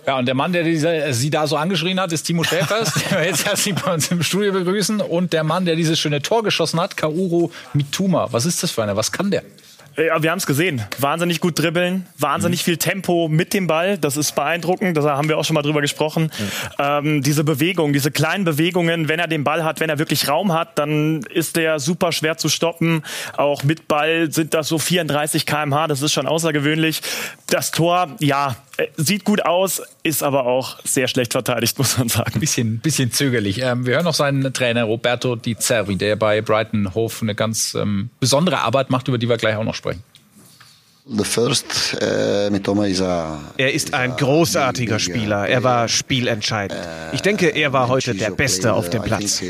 [0.07, 3.19] ja, und der Mann, der diese, sie da so angeschrien hat, ist Timo Schäfers, den
[3.19, 5.01] wir jetzt herzlich bei uns im Studio begrüßen.
[5.03, 8.29] Und der Mann, der dieses schöne Tor geschossen hat, Kauro Mituma.
[8.33, 8.97] Was ist das für einer?
[8.97, 9.43] Was kann der?
[9.97, 10.83] Ja, wir haben es gesehen.
[10.99, 12.65] Wahnsinnig gut dribbeln, wahnsinnig mhm.
[12.65, 13.99] viel Tempo mit dem Ball.
[13.99, 14.97] Das ist beeindruckend.
[14.97, 16.31] Da haben wir auch schon mal drüber gesprochen.
[16.39, 16.51] Mhm.
[16.79, 20.53] Ähm, diese Bewegung, diese kleinen Bewegungen, wenn er den Ball hat, wenn er wirklich Raum
[20.53, 23.03] hat, dann ist der super schwer zu stoppen.
[23.37, 25.89] Auch mit Ball sind das so 34 km/h.
[25.89, 27.03] Das ist schon außergewöhnlich.
[27.49, 32.09] Das Tor, ja, äh, sieht gut aus, ist aber auch sehr schlecht verteidigt, muss man
[32.09, 32.41] sagen.
[32.41, 33.61] Bisschen, bisschen zögerlich.
[33.63, 37.75] Ähm, wir hören noch seinen Trainer Roberto Di Cervi, der bei Brighton Hove eine ganz
[37.75, 40.03] ähm, besondere Arbeit macht, über die wir gleich auch noch sprechen.
[41.23, 42.51] First, uh,
[43.57, 45.49] er ist ein großartiger Spieler.
[45.49, 46.79] Er war spielentscheidend.
[47.13, 49.43] Ich denke, er war heute der Beste auf dem Platz.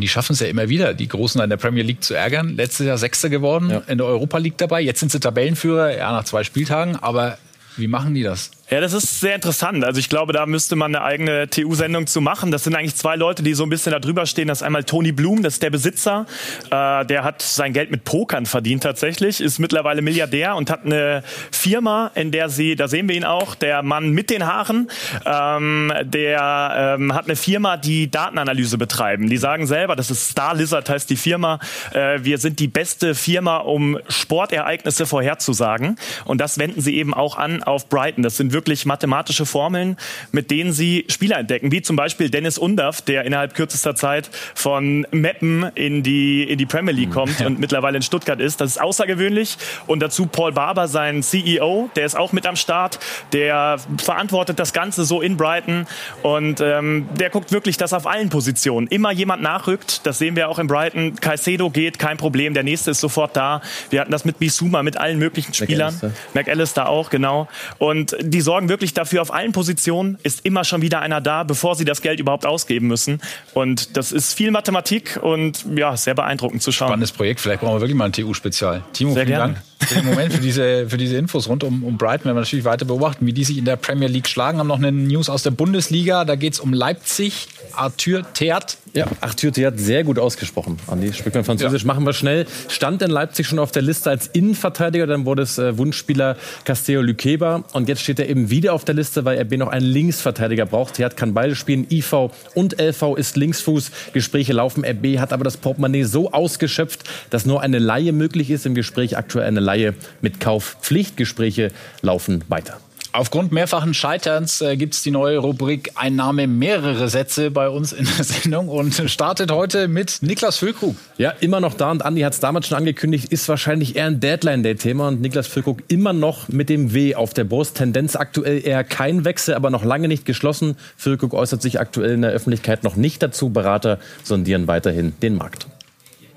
[0.00, 2.56] Die schaffen es ja immer wieder, die Großen in der Premier League zu ärgern.
[2.56, 3.82] Letztes Jahr Sechster geworden, ja.
[3.86, 4.80] in der Europa League dabei.
[4.80, 6.96] Jetzt sind sie Tabellenführer, ja, nach zwei Spieltagen.
[6.96, 7.38] Aber
[7.76, 8.50] wie machen die das?
[8.68, 9.84] Ja, das ist sehr interessant.
[9.84, 12.50] Also ich glaube, da müsste man eine eigene TU-Sendung zu machen.
[12.50, 14.48] Das sind eigentlich zwei Leute, die so ein bisschen da drüber stehen.
[14.48, 16.26] Das ist einmal Tony Blum, das ist der Besitzer.
[16.72, 21.22] Äh, der hat sein Geld mit Pokern verdient tatsächlich, ist mittlerweile Milliardär und hat eine
[21.52, 24.90] Firma, in der sie, da sehen wir ihn auch, der Mann mit den Haaren,
[25.24, 29.30] ähm, der ähm, hat eine Firma, die Datenanalyse betreiben.
[29.30, 31.60] Die sagen selber, das ist Star Lizard heißt die Firma,
[31.92, 36.00] äh, wir sind die beste Firma, um Sportereignisse vorherzusagen.
[36.24, 38.24] Und das wenden sie eben auch an auf Brighton.
[38.24, 39.98] Das sind wirklich mathematische Formeln,
[40.32, 45.06] mit denen sie Spieler entdecken, wie zum Beispiel Dennis Undaff, der innerhalb kürzester Zeit von
[45.10, 47.46] Meppen in die, in die Premier League kommt ja.
[47.46, 48.62] und mittlerweile in Stuttgart ist.
[48.62, 49.58] Das ist außergewöhnlich.
[49.86, 52.98] Und dazu Paul Barber, sein CEO, der ist auch mit am Start,
[53.34, 55.86] der verantwortet das Ganze so in Brighton
[56.22, 60.06] und ähm, der guckt wirklich, dass auf allen Positionen immer jemand nachrückt.
[60.06, 61.16] Das sehen wir auch in Brighton.
[61.16, 63.60] Caicedo geht, kein Problem, der nächste ist sofort da.
[63.90, 65.92] Wir hatten das mit Bisuma, mit allen möglichen Spielern.
[65.94, 67.48] McAllister, McAllister auch, genau.
[67.78, 71.74] Und die sorgen wirklich dafür, auf allen Positionen ist immer schon wieder einer da, bevor
[71.74, 73.20] sie das Geld überhaupt ausgeben müssen.
[73.52, 76.88] Und das ist viel Mathematik und ja, sehr beeindruckend zu schauen.
[76.88, 77.40] Spannendes Projekt.
[77.40, 78.82] Vielleicht brauchen wir wirklich mal ein TU-Spezial.
[78.92, 79.54] Timo, sehr vielen gerne.
[79.54, 82.64] Dank den Moment, für diese, für diese Infos rund um, um Brighton werden wir natürlich
[82.64, 84.58] weiter beobachten, wie die sich in der Premier League schlagen.
[84.58, 86.24] Haben noch eine News aus der Bundesliga.
[86.24, 87.48] Da geht es um Leipzig.
[87.72, 88.78] Arthur Theat.
[88.94, 90.78] Ja, Arthur Theat, sehr gut ausgesprochen.
[90.86, 91.82] Andi, spricht man Französisch.
[91.82, 91.86] Ja.
[91.88, 92.46] Machen wir schnell.
[92.68, 95.06] Stand in Leipzig schon auf der Liste als Innenverteidiger.
[95.06, 97.64] Dann wurde es äh, Wunschspieler Castello Luqueba.
[97.72, 100.94] Und jetzt steht er eben wieder auf der Liste, weil RB noch einen Linksverteidiger braucht.
[100.94, 101.86] Theat kann beide spielen.
[101.90, 103.90] IV und LV ist Linksfuß.
[104.14, 104.84] Gespräche laufen.
[104.84, 108.64] RB hat aber das Portemonnaie so ausgeschöpft, dass nur eine Laie möglich ist.
[108.64, 112.78] Im Gespräch aktuell eine Laie mit Kaufpflichtgespräche laufen weiter.
[113.16, 118.04] Aufgrund mehrfachen Scheiterns äh, gibt es die neue Rubrik Einnahme mehrere Sätze bei uns in
[118.04, 120.96] der Sendung und startet heute mit Niklas Füllkrug.
[121.16, 124.20] Ja, immer noch da und Andi hat es damals schon angekündigt, ist wahrscheinlich eher ein
[124.20, 127.78] Deadline-Day-Thema und Niklas Füllkrug immer noch mit dem W auf der Brust.
[127.78, 130.76] Tendenz aktuell eher kein Wechsel, aber noch lange nicht geschlossen.
[130.98, 133.48] Füllkrug äußert sich aktuell in der Öffentlichkeit noch nicht dazu.
[133.48, 135.66] Berater sondieren weiterhin den Markt.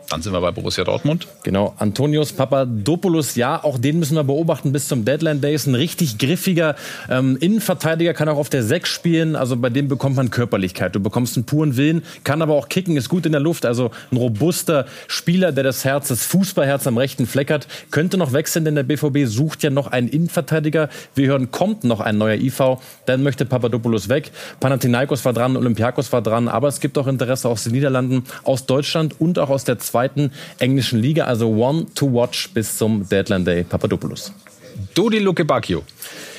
[0.10, 1.28] Dann sind wir bei Borussia Dortmund.
[1.44, 5.54] Genau, Antonios Papadopoulos, ja, auch den müssen wir beobachten bis zum Deadline Day.
[5.54, 6.76] Ist ein richtig griffiger
[7.10, 9.36] ähm, Innenverteidiger, kann auch auf der 6 spielen.
[9.36, 10.96] Also bei dem bekommt man Körperlichkeit.
[10.96, 13.68] Du bekommst einen puren Willen, kann aber auch kicken, ist gut in der Luft.
[13.68, 17.68] Also ein robuster Spieler, der das Herz, das Fußballherz am rechten Fleck hat.
[17.92, 20.90] Könnte noch wechseln, denn der BVB sucht ja noch einen Innenverteidiger.
[21.14, 22.80] Wir hören, kommt noch ein neuer IV.
[23.06, 24.32] Dann möchte Papadopoulos weg.
[24.60, 26.48] Panathinaikos war dran, Olympiakos war dran.
[26.48, 29.99] Aber es gibt auch Interesse aus den Niederlanden, aus Deutschland und auch aus der zweiten
[30.00, 31.26] zweiten englischen Liga.
[31.26, 33.64] Also one to watch bis zum Deadline Day.
[33.64, 34.32] Papadopoulos.
[34.96, 35.84] Dodi Lukebakio.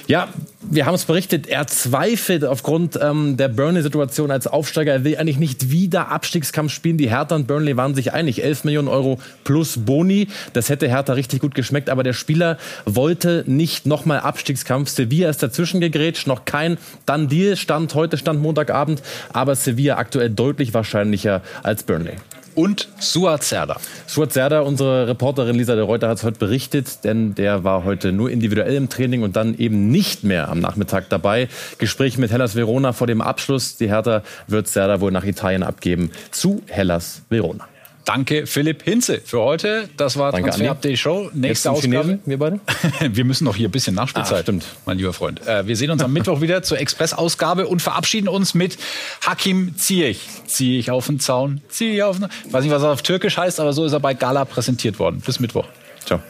[0.06, 0.28] Ja,
[0.62, 4.92] wir haben es berichtet, er zweifelt aufgrund ähm, der Burnley-Situation als Aufsteiger.
[4.92, 6.96] Er will eigentlich nicht wieder Abstiegskampf spielen.
[6.96, 8.42] Die Hertha und Burnley waren sich einig.
[8.42, 10.26] 11 Millionen Euro plus Boni.
[10.52, 11.90] Das hätte Hertha richtig gut geschmeckt.
[11.90, 14.88] Aber der Spieler wollte nicht nochmal Abstiegskampf.
[14.88, 16.26] Sevilla ist dazwischen gegrätscht.
[16.26, 17.56] Noch kein Done-Deal.
[17.56, 19.02] Stand heute, stand Montagabend.
[19.32, 22.16] Aber Sevilla aktuell deutlich wahrscheinlicher als Burnley
[22.54, 23.76] und Suat Serda.
[24.06, 28.12] Suat Serda, unsere Reporterin Lisa de Reuter hat es heute berichtet, denn der war heute
[28.12, 31.48] nur individuell im Training und dann eben nicht mehr am Nachmittag dabei.
[31.78, 33.76] Gespräch mit Hellas Verona vor dem Abschluss.
[33.76, 37.68] Die Hertha wird Serda wohl nach Italien abgeben zu Hellas Verona.
[38.04, 39.88] Danke, Philipp Hinze, für heute.
[39.96, 40.70] Das war Danke, Transfer Andi.
[40.70, 41.30] Update Show.
[41.32, 41.96] Nächste Ausgabe.
[41.96, 42.60] Chinesen, wir beide?
[43.00, 44.38] Wir müssen noch hier ein bisschen Nachspielzeit.
[44.38, 44.64] Ah, stimmt.
[44.86, 45.46] Mein lieber Freund.
[45.46, 48.78] Äh, wir sehen uns am Mittwoch wieder zur Express-Ausgabe und verabschieden uns mit
[49.26, 50.20] Hakim Ziyech.
[50.46, 52.28] Ziyech auf den Zaun, Ziyech auf den...
[52.46, 54.98] Ich weiß nicht, was er auf Türkisch heißt, aber so ist er bei Gala präsentiert
[54.98, 55.20] worden.
[55.24, 55.66] Bis Mittwoch.
[56.04, 56.20] Ciao.